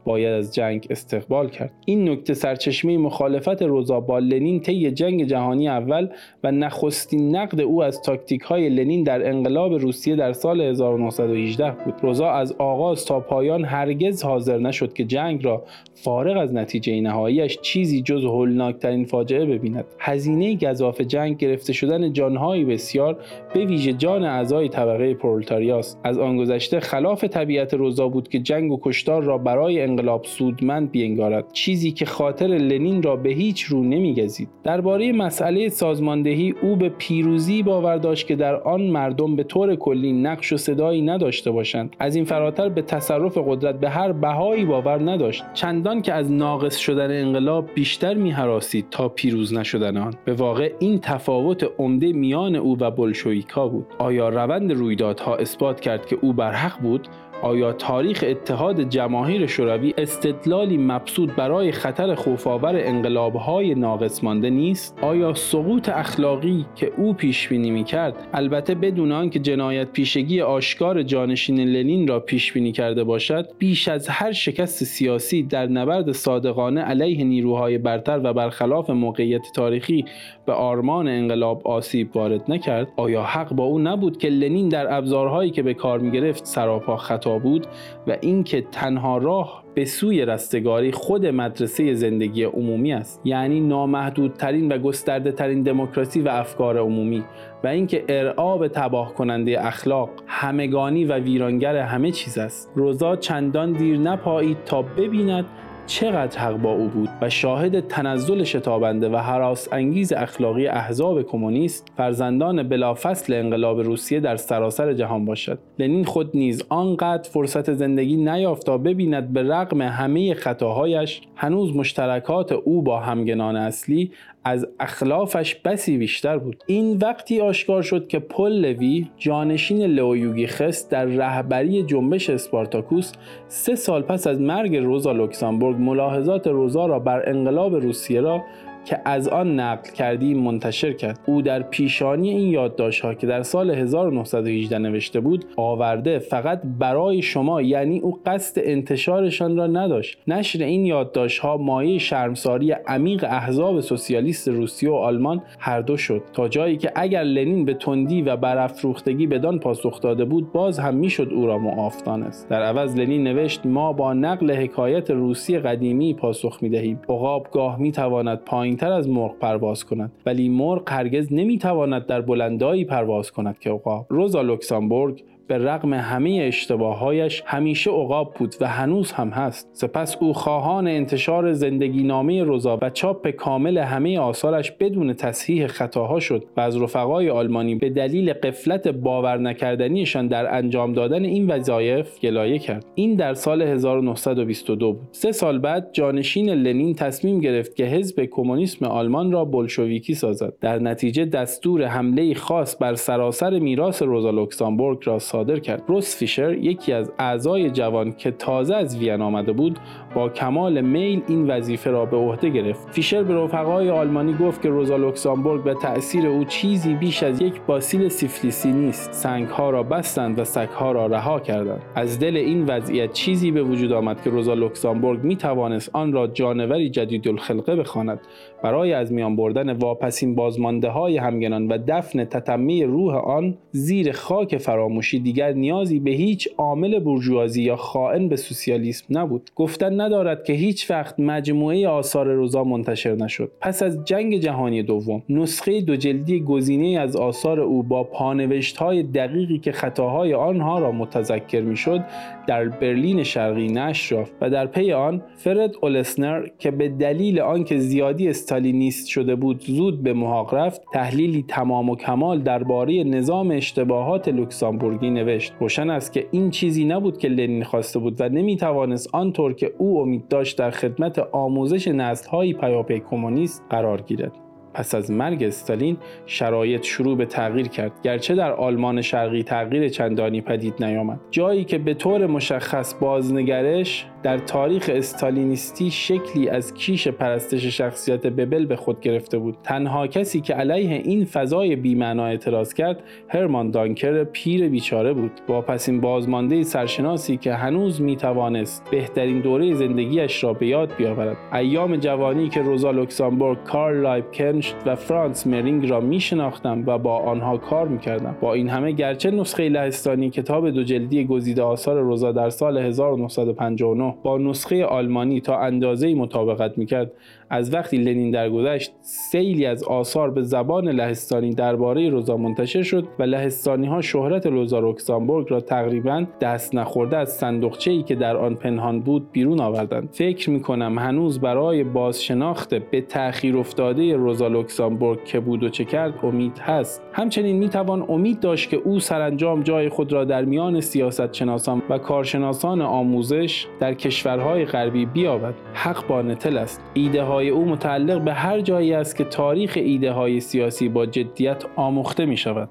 باید 0.05 0.33
از 0.33 0.55
جنگ 0.55 0.87
استقبال 0.89 1.49
کرد. 1.49 1.73
این 1.85 2.09
نکته 2.09 2.33
سرچشمه 2.33 2.97
مخالفت 2.97 3.61
روزا 3.61 3.99
با 3.99 4.19
لنین 4.19 4.59
طی 4.59 4.91
جنگ 4.91 5.23
جهانی 5.25 5.69
اول 5.69 6.09
و 6.43 6.51
نخستین 6.51 7.35
نقد 7.35 7.61
او 7.61 7.83
از 7.83 8.01
تاکتیک 8.01 8.41
های 8.41 8.69
لنین 8.69 9.03
در 9.03 9.29
انقلاب 9.29 9.73
روسیه 9.73 10.15
در 10.15 10.33
سال 10.33 10.61
1918 10.61 11.71
بود. 11.71 11.93
روزا 12.01 12.31
از 12.31 12.55
آغاز 12.57 13.05
تا 13.05 13.19
پایان 13.19 13.65
هرگز 13.65 14.23
حاضر 14.23 14.57
نشد 14.57 14.93
که 14.93 15.03
جنگ 15.03 15.45
را 15.45 15.63
فارغ 15.93 16.37
از 16.37 16.53
نتیجه 16.53 17.01
نهاییش 17.01 17.57
چیزی 17.61 18.01
جز 18.01 18.25
هولناکترین 18.25 19.05
فاجعه 19.05 19.45
ببیند. 19.45 19.85
هزینه 19.99 20.55
گذاف 20.55 21.01
جنگ 21.01 21.37
گرفته 21.37 21.73
شدن 21.73 22.13
جانهایی 22.13 22.65
بسیار 22.65 23.17
به 23.53 23.65
ویژه 23.65 23.93
جان 23.93 24.23
اعضای 24.23 24.69
طبقه 24.69 25.13
پرولتاریاست. 25.13 25.99
از 26.03 26.17
آن 26.17 26.37
گذشته 26.37 26.79
خلاف 26.79 27.23
طبیعت 27.23 27.73
روزا 27.73 28.07
بود 28.07 28.27
که 28.27 28.39
جنگ 28.39 28.71
و 28.71 28.79
کشتار 28.81 29.23
را 29.23 29.37
برای 29.37 29.81
انقلاب 29.91 30.25
سودمند 30.25 30.91
بینگارد. 30.91 31.53
چیزی 31.53 31.91
که 31.91 32.05
خاطر 32.05 32.47
لنین 32.47 33.03
را 33.03 33.15
به 33.15 33.29
هیچ 33.29 33.63
رو 33.63 33.83
نمیگزید. 33.83 34.49
درباره 34.63 35.11
مسئله 35.11 35.69
سازماندهی 35.69 36.53
او 36.61 36.75
به 36.75 36.89
پیروزی 36.89 37.63
باور 37.63 37.97
داشت 37.97 38.27
که 38.27 38.35
در 38.35 38.55
آن 38.55 38.81
مردم 38.81 39.35
به 39.35 39.43
طور 39.43 39.75
کلی 39.75 40.13
نقش 40.13 40.53
و 40.53 40.57
صدایی 40.57 41.01
نداشته 41.01 41.51
باشند. 41.51 41.95
از 41.99 42.15
این 42.15 42.25
فراتر 42.25 42.69
به 42.69 42.81
تصرف 42.81 43.37
قدرت 43.47 43.79
به 43.79 43.89
هر 43.89 44.11
بهایی 44.11 44.65
باور 44.65 45.11
نداشت. 45.11 45.43
چندان 45.53 46.01
که 46.01 46.13
از 46.13 46.31
ناقص 46.31 46.77
شدن 46.77 47.21
انقلاب 47.21 47.69
بیشتر 47.75 48.13
میهراسید 48.13 48.85
تا 48.91 49.09
پیروز 49.09 49.53
نشدن 49.53 49.97
آن. 49.97 50.13
به 50.25 50.33
واقع 50.33 50.73
این 50.79 50.99
تفاوت 50.99 51.69
عمده 51.77 52.13
میان 52.13 52.55
او 52.55 52.77
و 52.79 52.91
بلشویکا 52.91 53.67
بود. 53.67 53.85
آیا 53.97 54.29
روند 54.29 54.71
رویدادها 54.71 55.35
اثبات 55.35 55.79
کرد 55.79 56.05
که 56.05 56.17
او 56.21 56.33
بر 56.33 56.51
حق 56.51 56.81
بود؟ 56.81 57.07
آیا 57.41 57.73
تاریخ 57.73 58.23
اتحاد 58.27 58.81
جماهیر 58.81 59.47
شوروی 59.47 59.93
استدلالی 59.97 60.77
مبسود 60.77 61.35
برای 61.35 61.71
خطر 61.71 62.15
خوفآور 62.15 62.75
انقلابهای 62.75 63.75
ناقص 63.75 64.23
مانده 64.23 64.49
نیست؟ 64.49 64.97
آیا 65.01 65.33
سقوط 65.33 65.89
اخلاقی 65.89 66.65
که 66.75 66.91
او 66.97 67.13
پیش 67.13 67.47
بینی 67.47 67.71
می‌کرد 67.71 68.27
البته 68.33 68.75
بدون 68.75 69.11
آنکه 69.11 69.39
جنایت 69.39 69.91
پیشگی 69.91 70.41
آشکار 70.41 71.03
جانشین 71.03 71.59
لنین 71.59 72.07
را 72.07 72.19
پیش 72.19 72.53
بینی 72.53 72.71
کرده 72.71 73.03
باشد 73.03 73.49
بیش 73.57 73.87
از 73.87 74.09
هر 74.09 74.31
شکست 74.31 74.83
سیاسی 74.83 75.43
در 75.43 75.67
نبرد 75.67 76.11
صادقانه 76.11 76.81
علیه 76.81 77.23
نیروهای 77.23 77.77
برتر 77.77 78.21
و 78.23 78.33
برخلاف 78.33 78.89
موقعیت 78.89 79.41
تاریخی 79.55 80.05
به 80.45 80.53
آرمان 80.53 81.07
انقلاب 81.07 81.67
آسیب 81.67 82.15
وارد 82.15 82.51
نکرد؟ 82.51 82.87
آیا 82.97 83.23
حق 83.23 83.53
با 83.53 83.63
او 83.63 83.79
نبود 83.79 84.17
که 84.17 84.29
لنین 84.29 84.69
در 84.69 84.97
ابزارهایی 84.97 85.51
که 85.51 85.63
به 85.63 85.73
کار 85.73 85.99
می‌گرفت 85.99 86.45
سراپا 86.45 86.97
خطا 86.97 87.30
بود 87.39 87.67
و 88.07 88.17
اینکه 88.21 88.61
تنها 88.61 89.17
راه 89.17 89.63
به 89.73 89.85
سوی 89.85 90.25
رستگاری 90.25 90.91
خود 90.91 91.25
مدرسه 91.25 91.93
زندگی 91.93 92.43
عمومی 92.43 92.93
است. 92.93 93.21
یعنی 93.25 93.59
نامحدودترین 93.59 94.71
و 94.71 94.77
گسترده 94.77 95.31
ترین 95.31 95.63
دموکراسی 95.63 96.21
و 96.21 96.29
افکار 96.29 96.77
عمومی 96.77 97.23
و 97.63 97.67
اینکه 97.67 98.05
ارعاب 98.09 98.67
تباه 98.67 99.13
کننده 99.13 99.67
اخلاق 99.67 100.09
همگانی 100.27 101.05
و 101.05 101.17
ویرانگر 101.17 101.75
همه 101.75 102.11
چیز 102.11 102.37
است. 102.37 102.71
روزا 102.75 103.15
چندان 103.15 103.71
دیر 103.73 103.97
نپایید 103.97 104.57
تا 104.65 104.81
ببیند 104.81 105.45
چقدر 105.91 106.39
حق 106.39 106.57
با 106.57 106.71
او 106.71 106.87
بود 106.87 107.09
و 107.21 107.29
شاهد 107.29 107.87
تنزل 107.87 108.43
شتابنده 108.43 109.09
و 109.09 109.17
حراس 109.17 109.73
انگیز 109.73 110.13
اخلاقی 110.13 110.67
احزاب 110.67 111.21
کمونیست 111.21 111.91
فرزندان 111.97 112.63
بلافصل 112.63 113.33
انقلاب 113.33 113.79
روسیه 113.79 114.19
در 114.19 114.35
سراسر 114.35 114.93
جهان 114.93 115.25
باشد. 115.25 115.59
لنین 115.79 116.03
خود 116.03 116.31
نیز 116.33 116.63
آنقدر 116.69 117.29
فرصت 117.29 117.73
زندگی 117.73 118.15
نیافت 118.15 118.65
تا 118.65 118.77
ببیند 118.77 119.33
به 119.33 119.43
رغم 119.43 119.81
همه 119.81 120.33
خطاهایش 120.33 121.21
هنوز 121.35 121.75
مشترکات 121.75 122.51
او 122.51 122.81
با 122.81 122.99
همگنان 122.99 123.55
اصلی 123.55 124.11
از 124.43 124.67
اخلافش 124.79 125.55
بسی 125.55 125.97
بیشتر 125.97 126.37
بود. 126.37 126.63
این 126.67 126.97
وقتی 126.97 127.41
آشکار 127.41 127.81
شد 127.81 128.07
که 128.07 128.19
پل 128.19 128.51
لوی 128.51 129.07
جانشین 129.17 129.81
لئویوگی 129.81 130.47
خست 130.47 130.91
در 130.91 131.05
رهبری 131.05 131.83
جنبش 131.83 132.29
اسپارتاکوس 132.29 133.11
سه 133.47 133.75
سال 133.75 134.01
پس 134.01 134.27
از 134.27 134.41
مرگ 134.41 134.77
روزا 134.77 135.11
لوکسامبورگ 135.11 135.77
ملاحظات 135.77 136.47
روزا 136.47 136.85
را 136.85 136.99
بر 136.99 137.29
انقلاب 137.29 137.75
روسیه 137.75 138.21
را 138.21 138.41
که 138.85 139.01
از 139.05 139.27
آن 139.27 139.59
نقل 139.59 139.91
کردیم 139.91 140.39
منتشر 140.39 140.93
کرد. 140.93 141.19
او 141.25 141.41
در 141.41 141.61
پیشانی 141.61 142.29
این 142.29 142.49
یادداشت‌ها 142.49 143.13
که 143.13 143.27
در 143.27 143.43
سال 143.43 143.71
1918 143.71 144.77
نوشته 144.77 145.19
بود 145.19 145.45
آورده 145.57 146.19
فقط 146.19 146.61
برای 146.79 147.21
شما 147.21 147.61
یعنی 147.61 147.99
او 147.99 148.19
قصد 148.25 148.61
انتشارشان 148.65 149.57
را 149.57 149.67
نداشت. 149.67 150.17
نشر 150.27 150.63
این 150.63 150.85
یادداشت‌ها 150.85 151.57
مایه 151.57 151.97
شرمساری 151.97 152.71
عمیق 152.71 153.23
احزاب 153.23 153.79
سوسیالیست 153.79 154.47
روسیه 154.47 154.89
و 154.89 154.93
آلمان 154.93 155.41
هر 155.59 155.81
دو 155.81 155.97
شد. 155.97 156.21
تا 156.33 156.47
جایی 156.47 156.77
که 156.77 156.91
اگر 156.95 157.23
لنین 157.23 157.65
به 157.65 157.73
تندی 157.73 158.21
و 158.21 158.37
برافروختگی 158.37 159.27
بدان 159.27 159.59
پاسخ 159.59 160.01
داده 160.01 160.25
بود 160.25 160.51
باز 160.51 160.79
هم 160.79 160.95
می‌شد 160.95 161.29
او 161.33 161.47
را 161.47 161.57
معاف 161.57 162.03
دانست 162.03 162.49
در 162.49 162.63
عوض 162.63 162.95
لنین 162.95 163.23
نوشت 163.23 163.65
ما 163.65 163.93
با 163.93 164.13
نقل 164.13 164.51
حکایت 164.51 165.11
روسی 165.11 165.59
قدیمی 165.59 166.13
پاسخ 166.13 166.57
می‌دهیم. 166.61 166.99
عقاب 167.09 167.47
گاه 167.51 167.79
می‌تواند 167.79 168.39
پایین 168.45 168.70
تر 168.75 168.91
از 168.91 169.09
مرغ 169.09 169.37
پرواز 169.39 169.85
کند. 169.85 170.11
ولی 170.25 170.49
مرغ 170.49 170.83
هرگز 170.91 171.33
نمی‌تواند 171.33 172.05
در 172.05 172.21
بلندایی 172.21 172.85
پرواز 172.85 173.31
کند 173.31 173.59
که 173.59 173.69
عقاب 173.69 174.05
روزا 174.09 174.41
لوکسامبورگ 174.41 175.23
به 175.51 175.57
رغم 175.57 175.93
همه 175.93 176.43
اشتباههایش 176.47 177.43
همیشه 177.45 177.91
عقاب 177.91 178.33
بود 178.33 178.55
و 178.61 178.67
هنوز 178.67 179.11
هم 179.11 179.29
هست. 179.29 179.69
سپس 179.73 180.17
او 180.19 180.33
خواهان 180.33 180.87
انتشار 180.87 181.53
زندگی 181.53 182.03
نامه 182.03 182.43
روزا 182.43 182.79
و 182.81 182.89
چاپ 182.89 183.29
کامل 183.29 183.77
همه 183.77 184.19
آثارش 184.19 184.71
بدون 184.71 185.13
تصحیح 185.13 185.67
خطاها 185.67 186.19
شد 186.19 186.45
و 186.57 186.61
از 186.61 186.81
رفقای 186.81 187.29
آلمانی 187.29 187.75
به 187.75 187.89
دلیل 187.89 188.33
غفلت 188.33 188.87
باور 188.87 189.37
نکردنیشان 189.37 190.27
در 190.27 190.57
انجام 190.57 190.93
دادن 190.93 191.25
این 191.25 191.51
وظایف 191.51 192.19
گلایه 192.19 192.59
کرد. 192.59 192.85
این 192.95 193.15
در 193.15 193.33
سال 193.33 193.61
1922 193.61 194.93
بود. 194.93 195.07
سه 195.11 195.31
سال 195.31 195.59
بعد 195.59 195.89
جانشین 195.93 196.49
لنین 196.49 196.95
تصمیم 196.95 197.39
گرفت 197.39 197.75
که 197.75 197.85
حزب 197.85 198.25
کمونیسم 198.25 198.85
آلمان 198.85 199.31
را 199.31 199.45
بلشویکی 199.45 200.13
سازد. 200.13 200.53
در 200.61 200.79
نتیجه 200.79 201.25
دستور 201.25 201.83
حمله‌ای 201.85 202.33
خاص 202.33 202.75
بر 202.81 202.95
سراسر 202.95 203.59
میراث 203.59 204.01
روزا 204.01 204.31
لوکسامبورگ 204.31 204.99
را 205.03 205.19
صادر 205.41 205.59
کرد. 205.59 205.83
روت 205.87 206.15
فیشر 206.17 206.53
یکی 206.53 206.93
از 206.93 207.11
اعضای 207.19 207.69
جوان 207.69 208.11
که 208.11 208.31
تازه 208.31 208.75
از 208.75 208.97
وین 208.97 209.21
آمده 209.21 209.51
بود 209.51 209.79
با 210.15 210.29
کمال 210.29 210.81
میل 210.81 211.21
این 211.27 211.51
وظیفه 211.51 211.91
را 211.91 212.05
به 212.05 212.17
عهده 212.17 212.49
گرفت. 212.49 212.89
فیشر 212.89 213.23
به 213.23 213.35
رفقای 213.35 213.89
آلمانی 213.89 214.33
گفت 214.33 214.61
که 214.61 214.69
روزا 214.69 214.97
لوکسامبورگ 214.97 215.63
به 215.63 215.73
تأثیر 215.73 216.27
او 216.27 216.43
چیزی 216.43 216.93
بیش 216.93 217.23
از 217.23 217.41
یک 217.41 217.61
باسیل 217.67 218.09
سیفلیسی 218.09 218.71
نیست. 218.71 219.13
سنگها 219.13 219.69
را 219.69 219.83
بستند 219.83 220.39
و 220.39 220.43
سگها 220.43 220.91
را 220.91 221.05
رها 221.05 221.39
کردند. 221.39 221.81
از 221.95 222.19
دل 222.19 222.37
این 222.37 222.65
وضعیت 222.65 223.13
چیزی 223.13 223.51
به 223.51 223.63
وجود 223.63 223.91
آمد 223.91 224.21
که 224.21 224.29
روزا 224.29 224.53
لوکسامبورگ 224.53 225.23
می 225.23 225.35
توانست 225.35 225.89
آن 225.93 226.13
را 226.13 226.27
جانوری 226.27 226.89
جدید 226.89 227.27
الخلقه 227.27 227.75
بخواند. 227.75 228.19
برای 228.63 228.93
از 228.93 229.11
میان 229.11 229.35
بردن 229.35 229.71
واپسین 229.73 230.35
بازمانده 230.35 230.89
های 230.89 231.17
همگنان 231.17 231.67
و 231.67 231.77
دفن 231.87 232.25
تتمه 232.25 232.83
روح 232.83 233.15
آن 233.15 233.57
زیر 233.71 234.11
خاک 234.11 234.57
فراموشی 234.57 235.19
دیگر 235.31 235.53
نیازی 235.53 235.99
به 235.99 236.11
هیچ 236.11 236.49
عامل 236.57 236.99
بورژوازی 236.99 237.63
یا 237.63 237.75
خائن 237.75 238.29
به 238.29 238.35
سوسیالیسم 238.35 239.05
نبود. 239.09 239.49
گفتن 239.55 240.01
ندارد 240.01 240.43
که 240.43 240.53
هیچ 240.53 240.91
وقت 240.91 241.19
مجموعه 241.19 241.87
آثار 241.87 242.33
روزا 242.33 242.63
منتشر 242.63 243.15
نشد. 243.15 243.51
پس 243.61 243.83
از 243.83 244.05
جنگ 244.05 244.37
جهانی 244.37 244.83
دوم 244.83 245.23
نسخه 245.29 245.81
دو 245.81 245.95
جلدی 245.95 246.39
گزیده 246.39 246.99
از 246.99 247.15
آثار 247.15 247.59
او 247.59 247.83
با 247.83 248.03
پانوشت 248.03 248.77
های 248.77 249.03
دقیقی 249.03 249.59
که 249.59 249.71
خطاهای 249.71 250.33
آنها 250.33 250.79
را 250.79 250.91
متذکر 250.91 251.61
می‌شد 251.61 252.03
در 252.47 252.69
برلین 252.69 253.23
شرقی 253.23 253.67
نشر 253.67 254.15
یافت 254.15 254.33
و 254.41 254.49
در 254.49 254.65
پی 254.65 254.91
آن 254.93 255.21
فرد 255.35 255.75
اولسنر 255.81 256.47
که 256.59 256.71
به 256.71 256.89
دلیل 256.89 257.39
آنکه 257.39 257.77
زیادی 257.77 258.29
استالینیست 258.29 259.07
شده 259.07 259.35
بود 259.35 259.61
زود 259.61 260.03
به 260.03 260.13
محاق 260.13 260.53
رفت 260.53 260.81
تحلیلی 260.93 261.45
تمام 261.47 261.89
و 261.89 261.95
کمال 261.95 262.41
درباره 262.41 263.03
نظام 263.03 263.51
اشتباهات 263.51 264.27
لوکسامبورگی 264.27 265.09
نوشت. 265.13 265.53
روشن 265.59 265.89
است 265.89 266.13
که 266.13 266.27
این 266.31 266.49
چیزی 266.49 266.85
نبود 266.85 267.17
که 267.17 267.27
لنین 267.27 267.63
خواسته 267.63 267.99
بود 267.99 268.15
و 268.21 268.29
نمی‌توانست 268.29 269.15
آنطور 269.15 269.53
که 269.53 269.73
او 269.77 270.01
امید 270.01 270.27
داشت 270.27 270.57
در 270.57 270.71
خدمت 270.71 271.19
آموزش 271.19 271.87
نسلهایی 271.87 272.53
پیاپی 272.53 272.99
کمونیست 272.99 273.65
قرار 273.69 274.01
گیرد. 274.01 274.31
پس 274.73 274.95
از 274.95 275.11
مرگ 275.11 275.43
استالین 275.43 275.97
شرایط 276.25 276.83
شروع 276.83 277.17
به 277.17 277.25
تغییر 277.25 277.67
کرد 277.67 277.91
گرچه 278.03 278.35
در 278.35 278.51
آلمان 278.51 279.01
شرقی 279.01 279.43
تغییر 279.43 279.89
چندانی 279.89 280.41
پدید 280.41 280.83
نیامد. 280.83 281.19
جایی 281.31 281.63
که 281.63 281.77
به 281.77 281.93
طور 281.93 282.27
مشخص 282.27 282.93
بازنگرش 282.93 284.05
در 284.23 284.37
تاریخ 284.37 284.89
استالینیستی 284.93 285.91
شکلی 285.91 286.49
از 286.49 286.73
کیش 286.73 287.07
پرستش 287.07 287.65
شخصیت 287.65 288.27
ببل 288.27 288.65
به 288.65 288.75
خود 288.75 289.01
گرفته 289.01 289.37
بود. 289.37 289.57
تنها 289.63 290.07
کسی 290.07 290.41
که 290.41 290.53
علیه 290.53 291.01
این 291.05 291.25
فضای 291.25 291.75
بیمعنا 291.75 292.25
اعتراض 292.25 292.73
کرد 292.73 293.03
هرمان 293.27 293.71
دانکر 293.71 294.23
پیر 294.23 294.69
بیچاره 294.69 295.13
بود. 295.13 295.31
واپسین 295.47 296.01
بازمانده 296.01 296.63
سرشناسی 296.63 297.37
که 297.37 297.53
هنوز 297.53 298.01
می‌توانست 298.01 298.83
بهترین 298.91 299.39
دوره 299.39 299.73
زندگیش 299.73 300.43
را 300.43 300.53
به 300.53 300.67
یاد 300.67 300.95
بیاورد. 300.97 301.37
ایام 301.53 301.95
جوانی 301.95 302.49
که 302.49 302.61
روزا 302.61 302.91
لوکسامبورگ 302.91 303.63
کارل 303.63 304.01
لایبکنشت 304.01 304.75
و 304.85 304.95
فرانس 304.95 305.47
مرینگ 305.47 305.89
را 305.89 305.99
میشناختم 305.99 306.83
و 306.87 306.97
با 306.97 307.17
آنها 307.17 307.57
کار 307.57 307.87
می‌کردم. 307.87 308.35
با 308.41 308.53
این 308.53 308.69
همه 308.69 308.91
گرچه 308.91 309.31
نسخه 309.31 309.69
لهستانی 309.69 310.29
کتاب 310.29 310.69
دو 310.69 310.83
جلدی 310.83 311.25
گزیده 311.25 311.61
آثار 311.61 312.01
روزا 312.01 312.31
در 312.31 312.49
سال 312.49 312.77
1959 312.77 314.10
با 314.23 314.37
نسخه 314.37 314.85
آلمانی 314.85 315.41
تا 315.41 315.59
اندازه 315.59 316.13
مطابقت 316.15 316.77
می‌کرد. 316.77 317.11
از 317.51 317.73
وقتی 317.73 317.97
لنین 317.97 318.31
درگذشت 318.31 318.91
سیلی 319.01 319.65
از 319.65 319.83
آثار 319.83 320.31
به 320.31 320.41
زبان 320.41 320.89
لهستانی 320.89 321.53
درباره 321.53 322.09
روزا 322.09 322.37
منتشر 322.37 322.83
شد 322.83 323.07
و 323.19 323.23
لهستانی 323.23 323.87
ها 323.87 324.01
شهرت 324.01 324.45
روزا 324.45 324.79
روکسامبورگ 324.79 325.47
را 325.49 325.61
تقریبا 325.61 326.25
دست 326.41 326.75
نخورده 326.75 327.17
از 327.17 327.29
صندوقچه 327.29 327.91
ای 327.91 328.03
که 328.03 328.15
در 328.15 328.37
آن 328.37 328.55
پنهان 328.55 328.99
بود 328.99 329.31
بیرون 329.31 329.59
آوردند. 329.59 330.09
فکر 330.11 330.49
می 330.49 330.61
کنم 330.61 330.99
هنوز 330.99 331.39
برای 331.39 331.83
بازشناخت 331.83 332.73
به 332.73 333.01
تأخیر 333.01 333.57
افتاده 333.57 334.15
روزا 334.15 334.47
لوکسامبورگ 334.47 335.23
که 335.25 335.39
بود 335.39 335.63
و 335.63 335.69
چه 335.69 335.85
کرد 335.85 336.13
امید 336.23 336.59
هست. 336.59 337.01
همچنین 337.13 337.55
می 337.55 337.69
توان 337.69 338.05
امید 338.09 338.39
داشت 338.39 338.69
که 338.69 338.77
او 338.77 338.99
سرانجام 338.99 339.63
جای 339.63 339.89
خود 339.89 340.13
را 340.13 340.25
در 340.25 340.45
میان 340.45 340.81
سیاست 340.81 341.33
شناسان 341.33 341.81
و 341.89 341.97
کارشناسان 341.97 342.81
آموزش 342.81 343.67
در 343.79 343.93
کشورهای 343.93 344.65
غربی 344.65 345.05
بیابد. 345.05 345.53
حق 345.73 346.07
با 346.07 346.21
نتل 346.21 346.57
است. 346.57 346.81
ایده 346.93 347.23
های 347.41 347.49
او 347.49 347.65
متعلق 347.65 348.21
به 348.21 348.33
هر 348.33 348.61
جایی 348.61 348.93
است 348.93 349.15
که 349.15 349.23
تاریخ 349.23 349.73
ایده 349.75 350.11
های 350.11 350.39
سیاسی 350.39 350.89
با 350.89 351.05
جدیت 351.05 351.63
آموخته 351.75 352.25
می 352.25 352.37
شود 352.37 352.69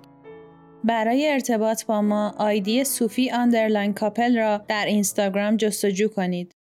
برای 0.85 1.31
ارتباط 1.33 1.87
با 1.87 2.03
ما 2.03 2.35
ID 2.39 2.85
صوفی 2.85 3.31
underline 3.31 3.95
کاپل 3.95 4.39
را 4.39 4.61
در 4.69 4.85
اینستاگرام 4.87 5.57
جستجو 5.57 6.09
کنید. 6.09 6.60